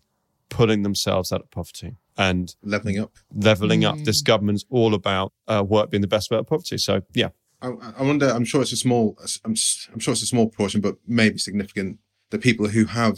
[0.49, 3.13] pulling themselves out of poverty and leveling up.
[3.35, 3.97] leveling up.
[4.05, 6.77] This government's all about uh, work being the best way out of poverty.
[6.77, 7.29] So yeah,
[7.63, 8.29] I, I wonder.
[8.29, 9.17] I'm sure it's a small.
[9.45, 11.99] I'm, s- I'm sure it's a small portion, but maybe significant.
[12.31, 13.17] The people who have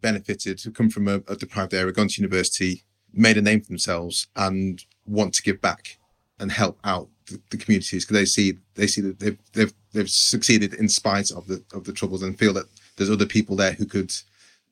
[0.00, 3.68] benefited, who come from a, a deprived area, gone to university, made a name for
[3.68, 5.98] themselves, and want to give back
[6.38, 10.10] and help out the, the communities because they see they see that they've they've they've
[10.10, 13.72] succeeded in spite of the of the troubles and feel that there's other people there
[13.72, 14.12] who could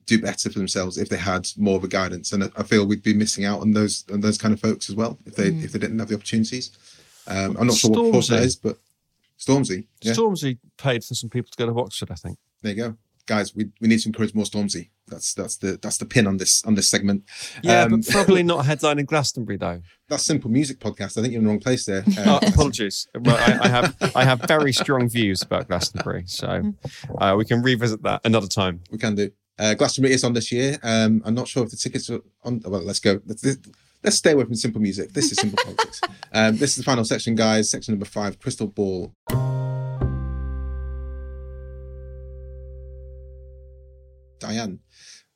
[0.07, 2.33] do better for themselves if they had more of a guidance.
[2.33, 4.91] And I, I feel we'd be missing out on those on those kind of folks
[4.91, 6.71] as well if they if they didn't have the opportunities.
[7.27, 8.47] Um, I'm not sure what proportion that Stormzy.
[8.47, 8.79] is, but
[9.39, 9.87] Stormzy.
[10.03, 12.39] Yeah, Stormzy paid for some people to go to Oxford, I think.
[12.63, 13.55] there you go, guys.
[13.55, 14.91] We, we need to encourage more Stormzy.
[15.09, 17.25] That's that's the that's the pin on this on this segment.
[17.63, 19.83] Yeah, Um, but probably not headlining Glastonbury though.
[20.09, 21.19] That's simple music podcast.
[21.19, 22.05] I think you're in the wrong place there.
[22.19, 23.07] Oh, Uh, apologies.
[23.15, 26.73] Well, I, I have I have very strong views about Glastonbury, so
[27.19, 28.81] uh, we can revisit that another time.
[28.91, 29.31] we can do.
[29.59, 30.79] Uh, Glastonbury is on this year.
[30.83, 32.61] Um, I'm not sure if the tickets are on.
[32.65, 33.21] Well, let's go.
[33.27, 33.45] Let's,
[34.03, 35.13] let's stay away from simple music.
[35.13, 36.01] This is simple politics.
[36.33, 37.71] Um, this is the final section, guys.
[37.71, 39.13] Section number five, Crystal Ball.
[44.43, 44.81] Diane,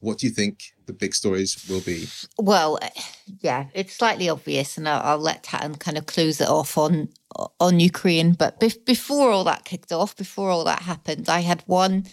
[0.01, 2.07] what do you think the big stories will be?
[2.39, 2.79] Well,
[3.41, 7.09] yeah, it's slightly obvious, and I'll, I'll let Tatton kind of close it off on
[7.61, 8.33] on Ukraine.
[8.33, 12.07] But bef- before all that kicked off, before all that happened, I had one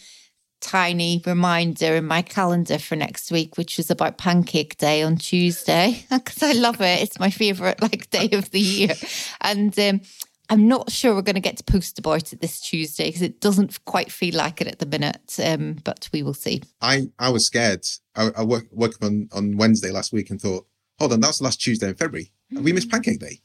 [0.62, 6.06] tiny reminder in my calendar for next week, which was about Pancake Day on Tuesday,
[6.12, 7.02] because I love it.
[7.02, 8.96] It's my favorite like day of the year,
[9.42, 9.78] and.
[9.80, 10.02] Um,
[10.50, 13.40] I'm not sure we're going to get to post about it this Tuesday because it
[13.40, 16.62] doesn't quite feel like it at the minute, um, but we will see.
[16.82, 17.86] I, I was scared.
[18.16, 20.68] I, I woke, woke up on, on Wednesday last week and thought,
[21.00, 22.32] hold on, that was the last Tuesday in February.
[22.52, 23.40] We missed Pancake Day.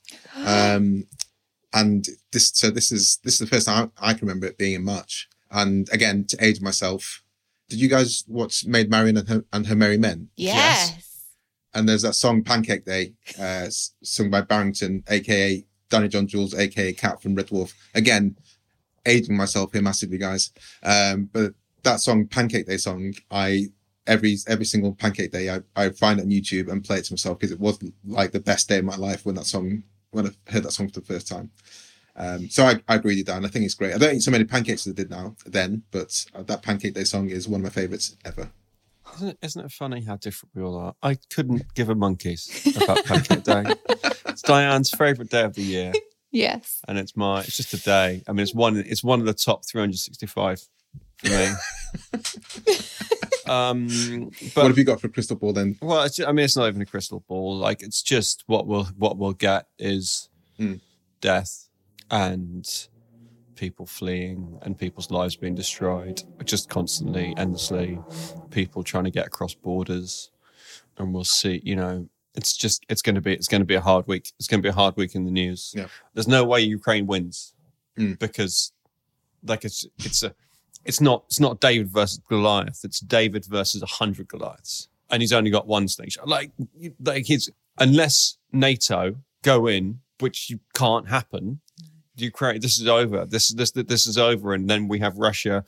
[0.44, 1.06] Um,
[1.72, 4.58] and this, so this is this is the first time I, I can remember it
[4.58, 5.28] being in March.
[5.50, 7.22] And again, to age myself,
[7.68, 10.28] did you guys watch Maid Marian and her, and her Merry Men?
[10.36, 11.24] Yes.
[11.74, 13.66] And there's that song Pancake Day, uh,
[14.02, 17.72] sung by Barrington, aka Danny John Jules, aka Cat from Red Dwarf.
[17.94, 18.36] Again,
[19.06, 20.52] aging myself here massively, guys.
[20.82, 23.66] Um, but that song, Pancake Day song, I
[24.06, 27.12] every every single Pancake Day, I, I find it on YouTube and play it to
[27.12, 30.26] myself because it was like the best day of my life when that song when
[30.26, 31.50] I heard that song for the first time.
[32.16, 33.44] Um, so I, I agree with you, Dan.
[33.44, 33.94] I think it's great.
[33.94, 37.04] I don't eat so many pancakes as I did now then, but that Pancake Day
[37.04, 38.50] song is one of my favorites ever.
[39.18, 40.94] Isn't it, isn't it funny how different we all are?
[41.02, 43.64] I couldn't give a monkeys about Pancake Day.
[44.28, 45.92] It's Diane's favourite day of the year,
[46.30, 46.80] Yes.
[46.86, 47.40] and it's my.
[47.40, 48.22] It's just a day.
[48.28, 48.76] I mean, it's one.
[48.76, 50.60] It's one of the top 365
[51.16, 51.48] for me.
[53.52, 55.76] um, what have you got for crystal ball then?
[55.82, 57.56] well, it's, I mean, it's not even a crystal ball.
[57.56, 60.28] Like, it's just what we'll what we'll get is
[60.60, 60.80] Mm.
[61.20, 61.68] death
[62.10, 62.64] and
[63.58, 67.98] people fleeing and people's lives being destroyed, just constantly, endlessly.
[68.50, 70.30] People trying to get across borders,
[70.96, 71.60] and we'll see.
[71.64, 74.32] You know, it's just it's going to be it's going to be a hard week.
[74.38, 75.72] It's going to be a hard week in the news.
[75.76, 75.88] Yeah.
[76.14, 77.54] There's no way Ukraine wins
[77.98, 78.16] Mm.
[78.20, 78.72] because
[79.44, 80.32] Like it's it's a
[80.84, 82.80] it's not it's not David versus Goliath.
[82.84, 86.28] It's David versus a hundred Goliaths, and he's only got one slingshot.
[86.28, 86.52] Like
[87.04, 91.60] like he's unless NATO go in, which you can't happen.
[92.20, 93.24] Ukraine, this is over.
[93.24, 95.64] This is this this is over, and then we have Russia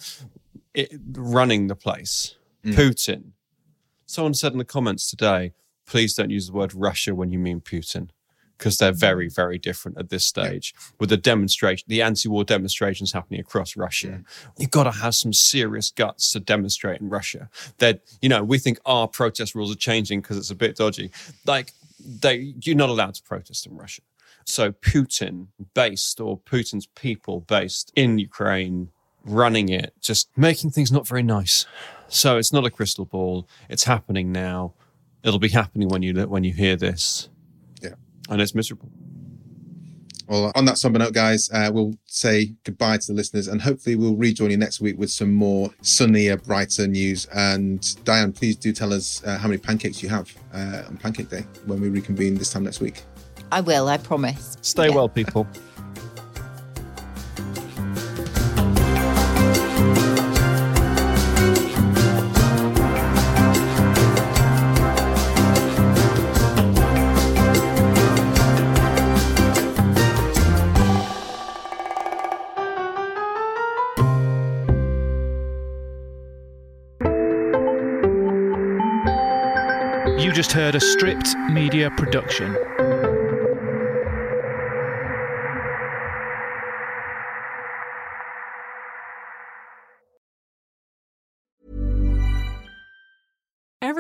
[0.75, 2.37] it, running the place.
[2.65, 2.75] Mm.
[2.75, 3.23] Putin.
[4.07, 5.53] Someone said in the comments today,
[5.87, 8.11] please don't use the word Russia when you mean Putin,
[8.59, 10.75] because they're very, very different at this stage.
[10.99, 14.23] With the demonstration, the anti-war demonstrations happening across Russia,
[14.59, 17.49] you've got to have some serious guts to demonstrate in Russia.
[17.79, 21.11] That you know, we think our protest rules are changing because it's a bit dodgy.
[21.47, 24.03] Like they, you're not allowed to protest in Russia.
[24.51, 28.91] So Putin based or Putin's people based in Ukraine
[29.25, 31.67] running it, just making things not very nice.
[32.09, 33.47] So it's not a crystal ball.
[33.69, 34.75] It's happening now.
[35.23, 37.29] It'll be happening when you when you hear this,
[37.83, 37.95] Yeah.
[38.29, 38.91] and it's miserable.
[40.27, 43.97] Well, on that somber note, guys, uh, we'll say goodbye to the listeners and hopefully
[43.97, 47.27] we'll rejoin you next week with some more sunnier, brighter news.
[47.35, 51.31] And Diane, please do tell us uh, how many pancakes you have uh, on Pancake
[51.31, 53.03] Day when we reconvene this time next week.
[53.53, 54.57] I will, I promise.
[54.63, 54.95] Stay Yeah.
[54.95, 55.47] well, people.
[80.19, 82.55] You just heard a stripped media production.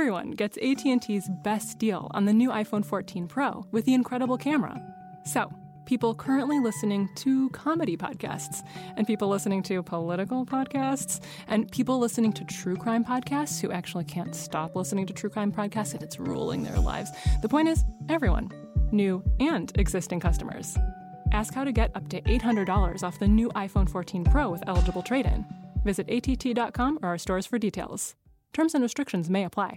[0.00, 4.80] Everyone gets AT&T's best deal on the new iPhone 14 Pro with the incredible camera.
[5.26, 5.52] So,
[5.84, 12.32] people currently listening to comedy podcasts and people listening to political podcasts and people listening
[12.32, 16.18] to true crime podcasts who actually can't stop listening to true crime podcasts and it's
[16.18, 17.10] ruling their lives.
[17.42, 18.50] The point is, everyone,
[18.92, 20.78] new and existing customers.
[21.32, 25.02] Ask how to get up to $800 off the new iPhone 14 Pro with eligible
[25.02, 25.44] trade-in.
[25.84, 28.16] Visit att.com or our stores for details.
[28.54, 29.76] Terms and restrictions may apply.